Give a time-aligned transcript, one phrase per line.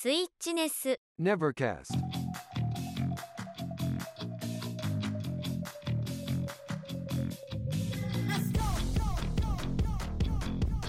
[0.00, 1.88] スイッチネス Nevercast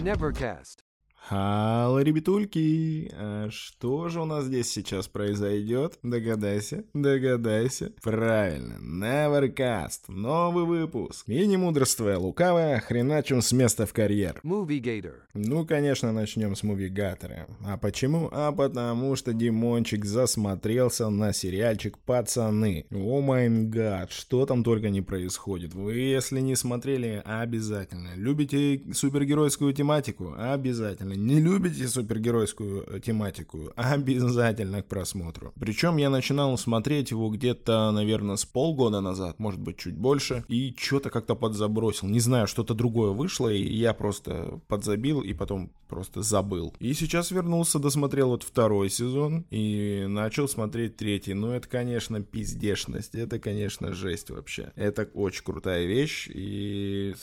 [0.03, 0.88] Nevercast
[1.29, 3.11] Хало, ребятульки!
[3.13, 5.99] А что же у нас здесь сейчас произойдет?
[6.01, 7.91] Догадайся, догадайся.
[8.01, 11.29] Правильно, Nevercast, новый выпуск.
[11.29, 14.41] И не мудрствуя лукавое, хреначим с места в карьер.
[14.43, 15.13] Movie Gator.
[15.35, 17.45] Ну, конечно, начнем с мувигатора.
[17.63, 18.29] А почему?
[18.31, 22.87] А потому что Димончик засмотрелся на сериальчик «Пацаны».
[22.91, 25.75] О май гад, что там только не происходит.
[25.75, 28.15] Вы, если не смотрели, обязательно.
[28.15, 30.33] Любите супергеройскую тематику?
[30.35, 31.18] Обязательно.
[31.19, 33.73] Не любите супергеройскую э, тематику?
[33.75, 35.53] Обязательно к просмотру.
[35.59, 40.73] Причем я начинал смотреть его где-то, наверное, с полгода назад, может быть, чуть больше, и
[40.77, 42.07] что-то как-то подзабросил.
[42.07, 46.73] Не знаю, что-то другое вышло, и я просто подзабил, и потом просто забыл.
[46.79, 51.33] И сейчас вернулся, досмотрел вот второй сезон, и начал смотреть третий.
[51.33, 54.71] Ну, это, конечно, пиздешность, это, конечно, жесть вообще.
[54.75, 57.13] Это очень крутая вещь, и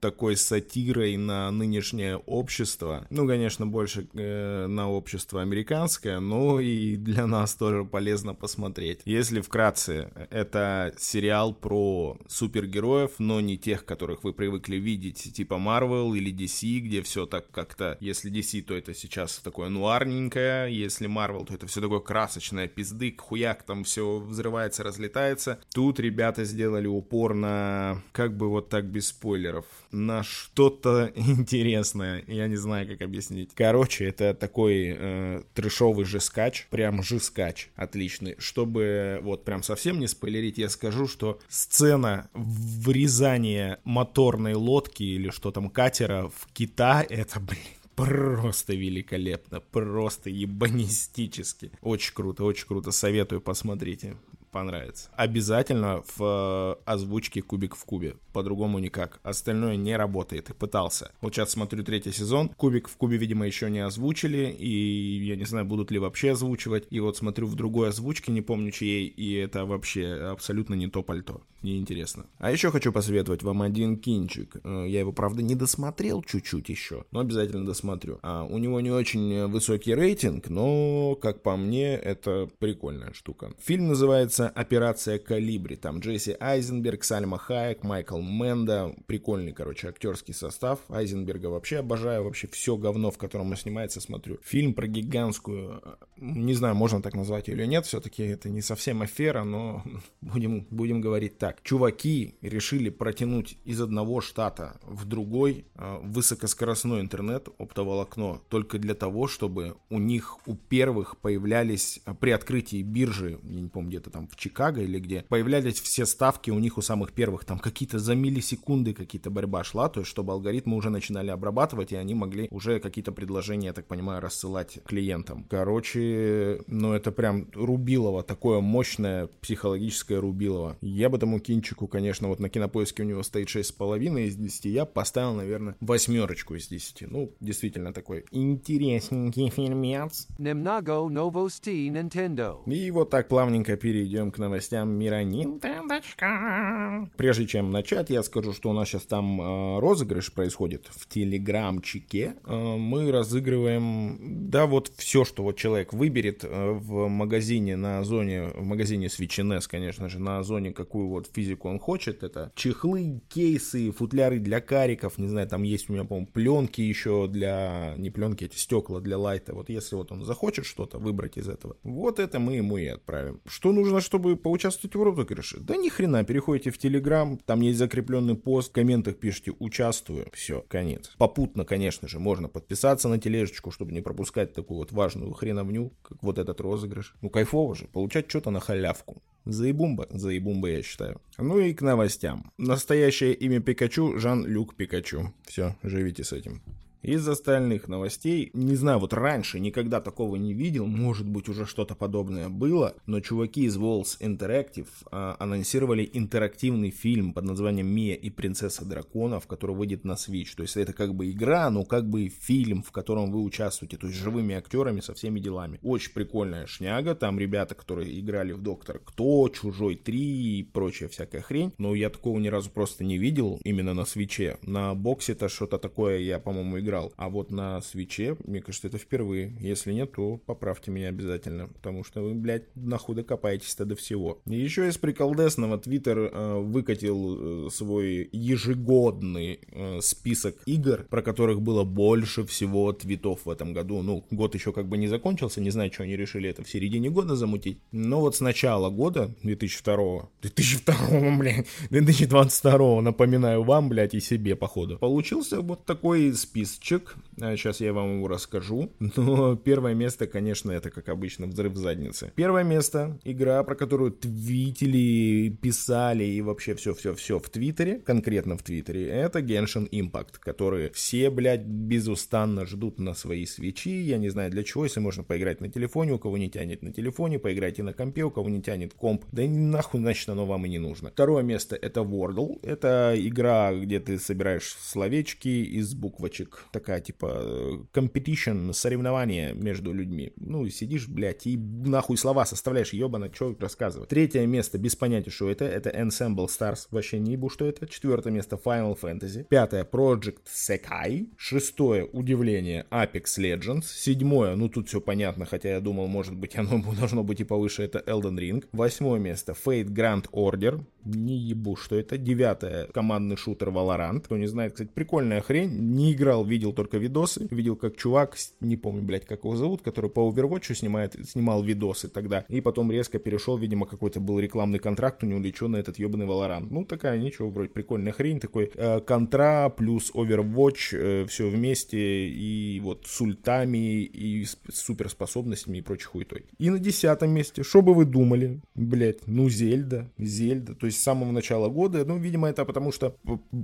[0.00, 3.06] такой сатирой на нынешнее общество.
[3.10, 9.00] Ну, конечно, больше э, на общество американское, но и для нас тоже полезно посмотреть.
[9.04, 16.16] Если вкратце, это сериал про супергероев, но не тех, которых вы привыкли видеть, типа Marvel
[16.16, 21.44] или DC, где все так как-то, если DC, то это сейчас такое нуарненькое, если Marvel,
[21.46, 25.60] то это все такое красочное, пизды, хуяк, там все взрывается, разлетается.
[25.74, 32.24] Тут ребята сделали упор на, как бы вот так без спойлеров, на что-то интересное.
[32.26, 33.50] Я не знаю, как объяснить.
[33.54, 38.36] Короче, это такой э, трешовый жескач, прям жескач отличный.
[38.38, 45.50] Чтобы вот прям совсем не спойлерить, я скажу, что сцена врезания моторной лодки или что
[45.50, 47.60] там катера в кита, это, блин,
[47.94, 51.70] просто великолепно, просто ебанистически.
[51.82, 54.16] Очень круто, очень круто, советую, посмотрите
[54.50, 55.10] понравится.
[55.14, 58.16] Обязательно в э, озвучке Кубик в кубе.
[58.32, 59.20] По-другому никак.
[59.22, 60.50] Остальное не работает.
[60.50, 61.12] И пытался.
[61.20, 62.48] Вот сейчас смотрю третий сезон.
[62.48, 64.54] Кубик в кубе, видимо, еще не озвучили.
[64.58, 66.86] И я не знаю, будут ли вообще озвучивать.
[66.90, 69.06] И вот смотрю в другой озвучке, не помню чьей.
[69.06, 71.42] И это вообще абсолютно не то пальто.
[71.62, 72.24] Неинтересно.
[72.38, 74.56] А еще хочу посоветовать вам один кинчик.
[74.64, 77.04] Э, Я его, правда, не досмотрел чуть-чуть еще.
[77.10, 78.18] Но обязательно досмотрю.
[78.22, 83.52] А, у него не очень высокий рейтинг, но, как по мне, это прикольная штука.
[83.58, 85.76] Фильм называется «Операция Калибри».
[85.76, 88.94] Там Джесси Айзенберг, Сальма Хайек, Майкл Менда.
[89.06, 90.78] Прикольный, короче, актерский состав.
[90.88, 92.24] Айзенберга вообще обожаю.
[92.24, 94.38] Вообще все говно, в котором он снимается, смотрю.
[94.42, 95.82] Фильм про гигантскую...
[96.16, 97.84] Не знаю, можно так назвать ее или нет.
[97.84, 99.82] Все-таки это не совсем афера, но
[100.22, 101.49] будем, будем говорить так.
[101.62, 109.26] Чуваки решили протянуть из одного штата в другой э, высокоскоростной интернет, оптоволокно, только для того,
[109.26, 114.28] чтобы у них, у первых появлялись э, при открытии биржи, я не помню, где-то там
[114.28, 118.14] в Чикаго или где, появлялись все ставки у них у самых первых, там какие-то за
[118.14, 122.78] миллисекунды какие-то борьба шла, то есть чтобы алгоритмы уже начинали обрабатывать, и они могли уже
[122.78, 125.44] какие-то предложения, я так понимаю, рассылать клиентам.
[125.50, 130.76] Короче, ну это прям рубилово, такое мощное психологическое рубилово.
[130.80, 134.84] Я бы тому кинчику, конечно, вот на кинопоиске у него стоит 6,5 из 10, я
[134.84, 137.10] поставил, наверное, восьмерочку из 10.
[137.10, 140.28] Ну, действительно такой интересненький фильмец.
[140.38, 142.58] Немного новостей Nintendo.
[142.70, 147.10] И вот так плавненько перейдем к новостям мира Нинтендочка.
[147.16, 152.34] Прежде чем начать, я скажу, что у нас сейчас там э, розыгрыш происходит в телеграмчике.
[152.44, 158.48] Э, мы разыгрываем, да, вот все, что вот человек выберет э, в магазине на зоне,
[158.54, 162.22] в магазине Switch NS, конечно же, на зоне, какую вот физику он хочет.
[162.22, 167.28] Это чехлы, кейсы, футляры для кариков, не знаю, там есть у меня, по-моему, пленки еще
[167.28, 169.54] для, не пленки, эти стекла для лайта.
[169.54, 173.40] Вот если вот он захочет что-то выбрать из этого, вот это мы ему и отправим.
[173.46, 175.60] Что нужно, чтобы поучаствовать в розыгрыше?
[175.60, 180.28] Да ни хрена, переходите в Телеграм, там есть закрепленный пост, в комментах пишите «Участвую».
[180.32, 181.12] Все, конец.
[181.18, 186.22] Попутно, конечно же, можно подписаться на тележечку, чтобы не пропускать такую вот важную хреновню, как
[186.22, 187.14] вот этот розыгрыш.
[187.20, 189.22] Ну, кайфово же, получать что-то на халявку.
[189.44, 191.20] Заебумба, заебумба, я считаю.
[191.38, 192.52] Ну и к новостям.
[192.58, 195.32] Настоящее имя Пикачу Жан-Люк Пикачу.
[195.46, 196.62] Все, живите с этим.
[197.02, 201.94] Из остальных новостей, не знаю, вот раньше никогда такого не видел, может быть уже что-то
[201.94, 208.28] подобное было, но чуваки из Walls Interactive а, анонсировали интерактивный фильм под названием «Мия и
[208.28, 210.54] принцесса драконов», который выйдет на Switch.
[210.54, 214.06] То есть это как бы игра, но как бы фильм, в котором вы участвуете, то
[214.06, 215.78] есть живыми актерами со всеми делами.
[215.82, 221.40] Очень прикольная шняга, там ребята, которые играли в Доктор Кто, Чужой 3 и прочая всякая
[221.40, 224.58] хрень, но я такого ни разу просто не видел именно на Свиче.
[224.60, 227.12] На боксе-то что-то такое я, по-моему, играл играл.
[227.16, 229.56] А вот на свече, мне кажется, это впервые.
[229.60, 231.68] Если нет, то поправьте меня обязательно.
[231.68, 234.40] Потому что вы, блядь, нахуй докопаетесь-то до всего.
[234.46, 241.62] И еще из приколдесного Твиттер э, выкатил э, свой ежегодный э, список игр, про которых
[241.62, 244.02] было больше всего твитов в этом году.
[244.02, 247.10] Ну, год еще как бы не закончился, не знаю, что они решили это в середине
[247.10, 247.78] года замутить.
[247.92, 254.98] Но вот с начала года, 2002 2002 блядь, 2022 напоминаю вам, блядь, и себе, походу.
[254.98, 256.32] Получился вот такой
[256.80, 257.16] списочек.
[257.38, 258.90] Сейчас я вам его расскажу.
[259.16, 262.32] Но первое место, конечно, это, как обычно, взрыв задницы.
[262.34, 269.08] Первое место, игра, про которую твитили, писали и вообще все-все-все в Твиттере, конкретно в Твиттере,
[269.08, 273.88] это Genshin Impact, который все, блядь, безустанно ждут на свои свечи.
[273.88, 276.92] Я не знаю для чего, если можно поиграть на телефоне, у кого не тянет на
[276.92, 279.24] телефоне, поиграйте на компе, у кого не тянет комп.
[279.32, 281.10] Да нахуй, значит, оно вам и не нужно.
[281.10, 282.58] Второе место это Wordle.
[282.62, 286.66] Это игра, где ты собираешь словечки из буквочек.
[286.72, 290.32] Такая типа competition, соревнование между людьми.
[290.36, 294.08] Ну, сидишь, блядь, и нахуй слова составляешь, ебано, что рассказывать.
[294.08, 296.86] Третье место, без понятия, что это, это Ensemble Stars.
[296.90, 297.86] Вообще не ебу, что это.
[297.86, 299.44] Четвертое место Final Fantasy.
[299.44, 301.28] Пятое Project Sekai.
[301.36, 303.84] Шестое, удивление, Apex Legends.
[303.84, 307.82] Седьмое, ну тут все понятно, хотя я думал, может быть, оно должно быть и повыше,
[307.82, 308.64] это Elden Ring.
[308.72, 310.84] Восьмое место Fate Grand Order.
[311.04, 312.18] Не ебу, что это.
[312.18, 314.20] Девятое, командный шутер Valorant.
[314.20, 315.70] Кто не знает, кстати, прикольная хрень.
[315.70, 317.48] Не играл, видел только видосы.
[317.50, 322.08] Видел, как чувак, не помню, блядь, как его зовут, который по Overwatch снимает, снимал видосы
[322.08, 322.44] тогда.
[322.48, 326.26] И потом резко перешел, видимо, какой-то был рекламный контракт у него или на этот ебаный
[326.26, 326.66] Valorant.
[326.70, 328.40] Ну, такая, ничего, вроде прикольная хрень.
[328.40, 332.28] Такой э, контра плюс Overwatch, э, все вместе.
[332.28, 336.44] И вот с ультами, и с суперспособностями и прочей хуетой.
[336.58, 340.74] И на десятом месте, что бы вы думали, блядь, ну, Зельда, Зельда.
[340.74, 342.04] То есть с самого начала года.
[342.04, 343.16] Ну, видимо, это потому что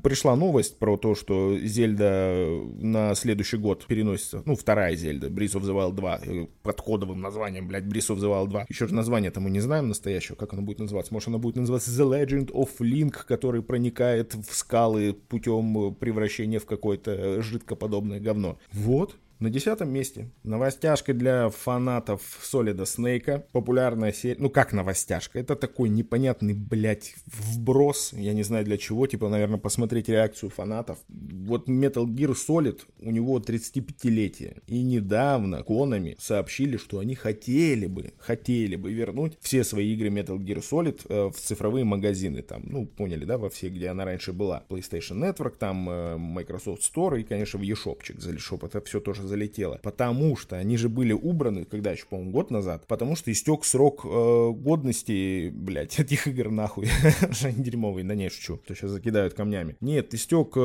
[0.03, 2.47] пришла новость про то, что Зельда
[2.93, 4.43] на следующий год переносится.
[4.45, 8.19] Ну, вторая Зельда, Breath of the Wild 2, э, под кодовым названием, блядь, Breath of
[8.19, 8.67] the Wild 2.
[8.69, 11.13] Еще же название-то мы не знаем настоящего, как оно будет называться.
[11.13, 16.67] Может, оно будет называться The Legend of Link, который проникает в скалы путем превращения в
[16.67, 18.59] какое-то жидкоподобное говно.
[18.73, 23.47] Вот, на десятом месте новостяшка для фанатов Солида Снейка.
[23.53, 24.37] Популярная серия.
[24.39, 25.39] Ну как новостяшка?
[25.39, 28.13] Это такой непонятный, блядь, вброс.
[28.15, 29.07] Я не знаю для чего.
[29.07, 30.99] Типа, наверное, посмотреть реакцию фанатов.
[31.09, 34.63] Вот Metal Gear Solid, у него 35-летие.
[34.67, 40.39] И недавно Konami сообщили, что они хотели бы, хотели бы вернуть все свои игры Metal
[40.39, 42.43] Gear Solid э, в цифровые магазины.
[42.43, 44.65] Там, ну, поняли, да, во все, где она раньше была.
[44.69, 48.19] PlayStation Network, там э, Microsoft Store и, конечно, в eShopчик.
[48.19, 49.81] За eShop это все тоже залетело.
[49.83, 54.03] Потому что они же были убраны, когда еще, по-моему, год назад, потому что истек срок
[54.05, 56.89] э, годности, блядь, этих игр нахуй.
[57.43, 59.77] Они дерьмовые, да не шучу, то сейчас закидают камнями.
[59.81, 60.61] Нет, истек, э,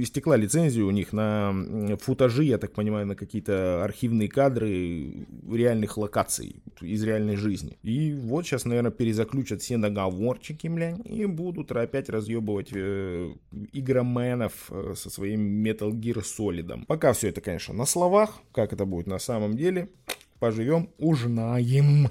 [0.00, 1.54] истекла лицензия у них на
[2.00, 7.78] футажи, я так понимаю, на какие-то архивные кадры реальных локаций из реальной жизни.
[7.82, 13.32] И вот сейчас, наверное, перезаключат все договорчики, блядь, и будут опять разъебывать э,
[13.72, 16.84] игроменов э, со своим Metal Gear Solid.
[16.86, 19.90] Пока все это это, конечно, на словах, как это будет на самом деле,
[20.38, 22.08] поживем, узнаем.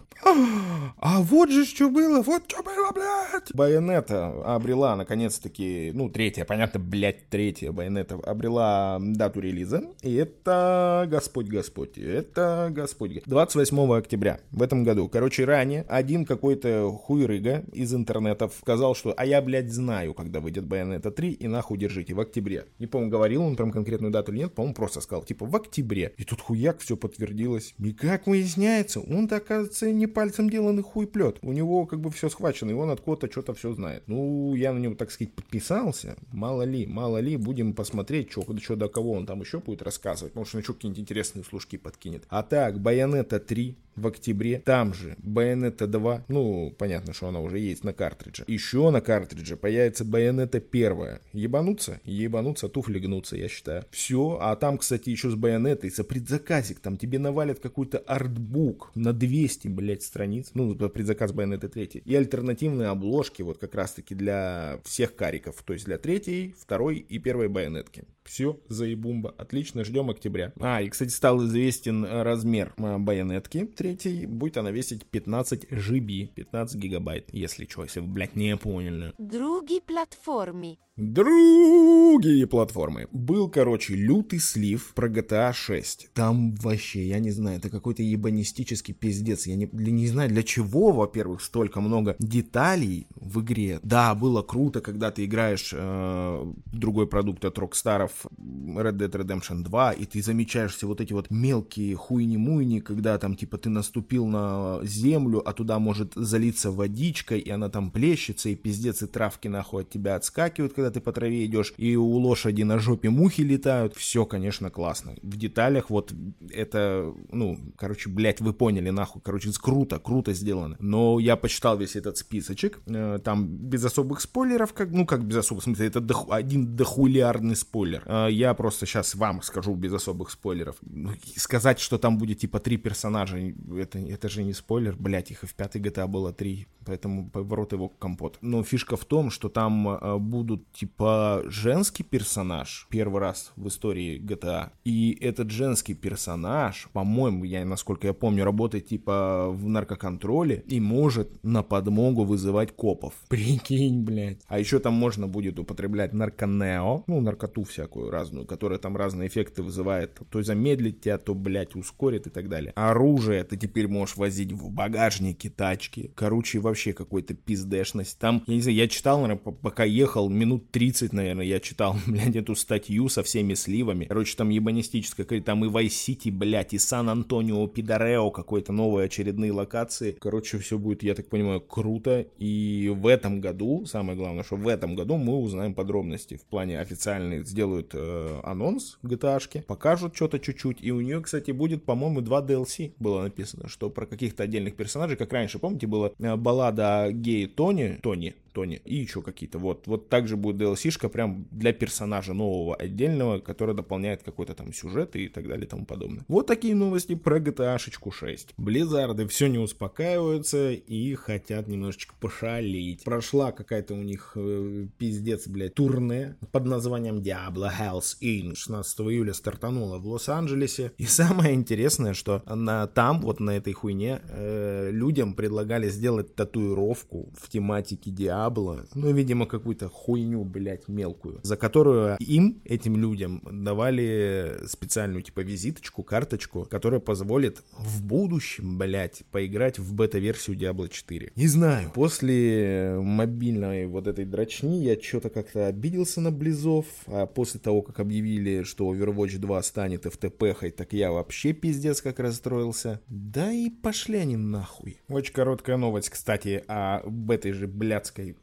[0.97, 3.53] А вот же что было, вот что было, блядь.
[3.53, 9.83] Байонета обрела, наконец-таки, ну, третья, понятно, блядь, третья Байонета обрела дату релиза.
[10.01, 13.23] И это Господь Господь, это Господь.
[13.25, 15.07] 28 октября в этом году.
[15.09, 20.65] Короче, ранее один какой-то хуйрыга из интернетов сказал, что а я, блядь, знаю, когда выйдет
[20.65, 22.65] Байонета 3, и нахуй держите, в октябре.
[22.79, 26.13] Не помню, говорил он прям конкретную дату или нет, по-моему, просто сказал, типа, в октябре.
[26.17, 27.73] И тут хуяк все подтвердилось.
[27.79, 31.37] И как выясняется, он-то, оказывается, не пальцем деланный хуй плет.
[31.41, 34.03] У него как бы все схвачено, и он откуда-то что-то все знает.
[34.07, 36.15] Ну, я на него, так сказать, подписался.
[36.31, 40.33] Мало ли, мало ли, будем посмотреть, что, что до кого он там еще будет рассказывать.
[40.35, 42.23] Может, он еще какие-нибудь интересные служки подкинет.
[42.29, 44.59] А так, Байонета 3 в октябре.
[44.59, 48.43] Там же Bayonetta 2, ну, понятно, что она уже есть на картридже.
[48.47, 51.19] Еще на картридже появится Bayonetta 1.
[51.33, 51.99] Ебануться?
[52.03, 53.85] Ебануться, туфли гнутся, я считаю.
[53.91, 59.13] Все, а там, кстати, еще с Байонетой, за предзаказик, там тебе навалят какой-то артбук на
[59.13, 60.51] 200, блядь, страниц.
[60.53, 62.03] Ну, предзаказ Bayonetta 3.
[62.05, 65.61] И альтернативные обложки, вот как раз-таки для всех кариков.
[65.63, 68.05] То есть для третьей, второй и первой байонетки.
[68.23, 69.33] Все, заебумба.
[69.37, 70.53] Отлично, ждем октября.
[70.59, 74.25] А, и, кстати, стал известен размер а, байонетки третьей.
[74.25, 79.13] Будет она весить 15 GB, 15 гигабайт, если что, если вы, блядь, не поняли.
[79.17, 80.79] Други платформи.
[80.97, 83.07] Другие платформы.
[83.11, 86.09] Был, короче, лютый слив про GTA 6.
[86.13, 89.45] Там вообще, я не знаю, это какой-то ебанистический пиздец.
[89.45, 93.79] Я не, не знаю, для чего, во-первых, столько много деталей в игре.
[93.83, 99.93] Да, было круто, когда ты играешь э, другой продукт от Rockstar, Red Dead Redemption 2,
[99.93, 104.79] и ты замечаешь все вот эти вот мелкие хуйни-муйни, когда там, типа, ты наступил на
[104.83, 109.83] землю, а туда может залиться водичка, и она там плещется, и пиздец, и травки нахуй
[109.83, 113.95] от тебя отскакивают, когда ты по траве идешь, и у лошади на жопе мухи летают.
[113.95, 115.15] Все, конечно, классно.
[115.21, 116.13] В деталях вот
[116.49, 119.21] это, ну, короче, блядь, вы поняли, нахуй.
[119.23, 120.75] Короче, круто, круто сделано.
[120.79, 125.37] Но я почитал весь этот списочек, э, там без особых спойлеров, как, ну, как без
[125.37, 128.03] особых, в смысле, это доху, один дохулиарный спойлер.
[128.05, 130.75] Э, я просто сейчас вам скажу без особых спойлеров.
[130.81, 135.43] Ну, сказать, что там будет типа три персонажа, это, это же не спойлер, блядь, их
[135.43, 138.37] и в пятой GTA было три, поэтому поворот его компот.
[138.41, 144.19] Но фишка в том, что там э, будут типа женский персонаж первый раз в истории
[144.19, 144.71] GTA.
[144.83, 151.43] И этот женский персонаж, по-моему, я, насколько я помню, работает типа в наркоконтроле и может
[151.43, 153.13] на подмогу вызывать копов.
[153.29, 154.41] Прикинь, блядь.
[154.47, 159.63] А еще там можно будет употреблять нарконео, ну, наркоту всякую разную, которая там разные эффекты
[159.63, 160.19] вызывает.
[160.29, 162.73] То замедлить тебя, то, блядь, ускорит и так далее.
[162.75, 166.11] Оружие ты теперь можешь возить в багажнике тачки.
[166.15, 168.19] Короче, вообще какой-то пиздешность.
[168.19, 172.35] Там, я не знаю, я читал, наверное, пока ехал минут 30, наверное, я читал, блядь,
[172.35, 174.05] эту статью со всеми сливами.
[174.05, 180.17] Короче, там ебанистическая, там и City, блядь, и Сан-Антонио, Пидорео, какой-то новые очередные локации.
[180.19, 182.25] Короче, все будет, я так понимаю, круто.
[182.37, 186.37] И в этом году, самое главное, что в этом году мы узнаем подробности.
[186.37, 190.77] В плане официальный сделают э, анонс GTA, покажут что-то чуть-чуть.
[190.81, 195.17] И у нее, кстати, будет, по-моему, два DLC было написано, что про каких-то отдельных персонажей,
[195.17, 199.59] как раньше, помните, была э, баллада гей Тони, Тони, Тони и еще какие-то.
[199.59, 205.15] Вот, вот также будет DLC-шка прям для персонажа нового отдельного, который дополняет какой-то там сюжет
[205.17, 206.23] и так далее и тому подобное.
[206.29, 208.53] Вот такие новости про GTA 6.
[208.57, 213.03] Близзарды все не успокаиваются и хотят немножечко пошалить.
[213.03, 218.55] Прошла какая-то у них э, пиздец, блядь, турне под названием Diablo Hells Inn.
[218.55, 220.93] 16 июля стартанула в Лос-Анджелесе.
[220.97, 227.33] И самое интересное, что на, там, вот на этой хуйне, э, людям предлагали сделать татуировку
[227.37, 233.41] в тематике Diablo Диабло, ну, видимо, какую-то хуйню, блядь, мелкую, за которую им, этим людям,
[233.51, 241.31] давали специальную, типа, визиточку, карточку, которая позволит в будущем, блядь, поиграть в бета-версию Diablo 4.
[241.35, 247.59] Не знаю, после мобильной вот этой дрочни я что-то как-то обиделся на Близов, а после
[247.59, 253.01] того, как объявили, что Overwatch 2 станет FTP-хой, так я вообще пиздец как расстроился.
[253.07, 255.01] Да и пошли они нахуй.
[255.09, 258.34] Очень короткая новость, кстати, об этой же блядской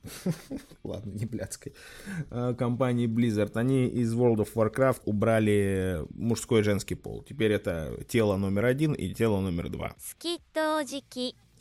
[0.85, 1.75] ладно, не блядской,
[2.31, 7.23] а, компании Blizzard, они из World of Warcraft убрали мужской и женский пол.
[7.23, 9.95] Теперь это тело номер один и тело номер два.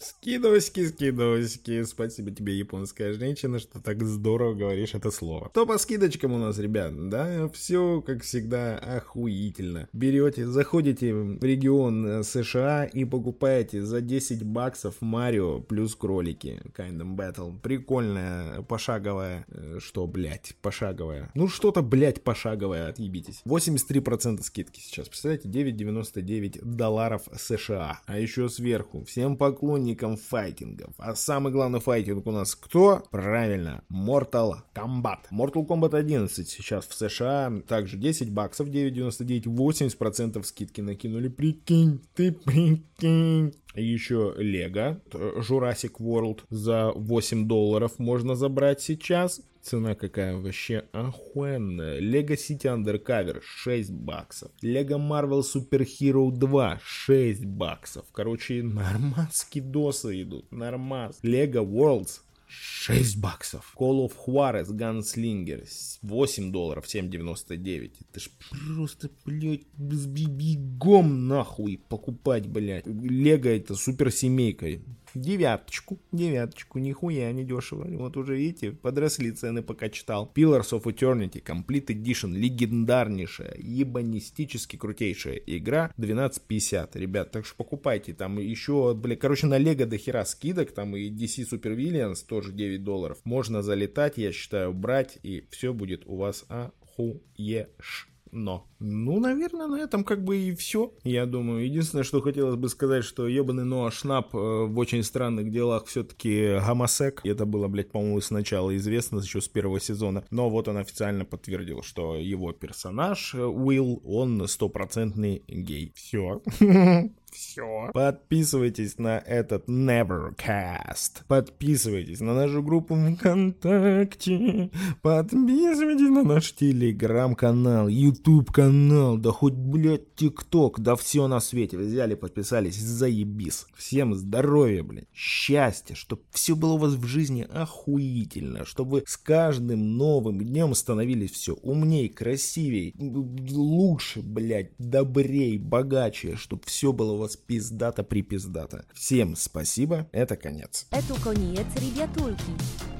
[0.02, 1.84] Скидовочки, скидовочки.
[1.84, 5.50] Спасибо тебе, японская женщина, что так здорово говоришь это слово.
[5.50, 7.10] Кто по скидочкам у нас, ребят?
[7.10, 9.88] Да, все, как всегда, охуительно.
[9.94, 16.60] Берете, заходите в регион э, США и покупаете за 10 баксов Марио плюс кролики.
[16.76, 17.60] Kind of Battle.
[17.62, 19.46] Прикольная, пошаговая.
[19.50, 21.30] Э, что, блядь, пошаговая?
[21.36, 23.44] Ну, что-то, блядь, пошаговое, отъебитесь.
[23.46, 25.10] 83% скидки сейчас.
[25.10, 28.02] Представляете, 9,99 долларов США.
[28.08, 29.04] А еще сверху.
[29.06, 30.94] Всем поклонникам поклонникам файтингов.
[30.98, 33.04] А самый главный файтинг у нас кто?
[33.12, 35.20] Правильно, Mortal Kombat.
[35.32, 37.52] Mortal Kombat 11 сейчас в США.
[37.68, 41.28] Также 10 баксов, 9.99, 80% скидки накинули.
[41.28, 43.54] Прикинь, ты прикинь.
[43.76, 49.42] Еще Лего Jurassic World за 8 долларов можно забрать сейчас.
[49.62, 52.00] Цена какая вообще охуенная.
[52.00, 54.52] Лего City Undercover 6 баксов.
[54.62, 58.06] Лего Marvel Super Hero 2 6 баксов.
[58.12, 60.52] Короче, нормас досы идут.
[60.52, 61.20] Нормас.
[61.22, 63.74] Лего Worlds 6 баксов.
[63.78, 65.66] Call of Juarez Gunslinger
[66.02, 67.92] 8 долларов 7,99.
[68.10, 72.86] Это ж просто, блядь, бегом нахуй покупать, блядь.
[72.86, 74.80] Лего это суперсемейка
[75.14, 77.86] девяточку, девяточку, нихуя не дешево.
[77.98, 80.32] Вот уже видите, подросли цены, пока читал.
[80.34, 88.40] Pillars of Eternity, Complete Edition, легендарнейшая, ебанистически крутейшая игра, 12.50, ребят, так что покупайте, там
[88.40, 92.84] еще, бля, короче, на Лего до хера скидок, там и DC Super Villains тоже 9
[92.84, 93.20] долларов.
[93.24, 98.68] Можно залетать, я считаю, брать, и все будет у вас охуешь но.
[98.80, 101.66] Ну, наверное, на этом как бы и все, я думаю.
[101.66, 106.58] Единственное, что хотелось бы сказать, что ебаный Ноа Шнап э, в очень странных делах все-таки
[106.66, 107.22] гомосек.
[107.24, 110.24] Это было, блядь, по-моему, сначала известно, еще с первого сезона.
[110.32, 115.94] Но вот он официально подтвердил, что его персонаж э, Уилл, он стопроцентный гей.
[115.96, 116.42] Все.
[117.32, 117.90] Все.
[117.94, 121.24] Подписывайтесь на этот Nevercast.
[121.28, 124.70] Подписывайтесь на нашу группу ВКонтакте.
[125.02, 131.78] Подписывайтесь на наш телеграм-канал, YouTube-канал, да хоть, блядь, ТикТок, да все на свете.
[131.78, 133.66] Взяли, подписались, заебись.
[133.76, 139.16] Всем здоровья, блядь, счастья, чтобы все было у вас в жизни охуительно, чтобы вы с
[139.16, 147.24] каждым новым днем становились все умней, красивей, лучше, блядь, добрей, богаче, чтобы все было у
[147.24, 148.86] вас пиздата-припиздата.
[148.94, 150.88] Всем спасибо, это конец.
[150.90, 152.91] Это конец, ребятульки.